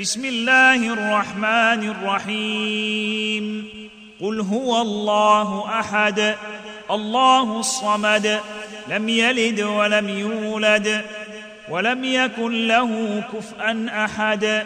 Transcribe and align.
بسم 0.00 0.24
الله 0.24 0.92
الرحمن 0.92 1.88
الرحيم. 1.88 3.68
قل 4.20 4.40
هو 4.40 4.82
الله 4.82 5.80
أحد 5.80 6.34
الله 6.90 7.60
الصمد 7.60 8.40
لم 8.88 9.08
يلد 9.08 9.60
ولم 9.60 10.08
يولد 10.08 11.04
ولم 11.68 12.04
يكن 12.04 12.66
له 12.66 13.22
كفءا 13.32 13.86
أحد. 14.04 14.64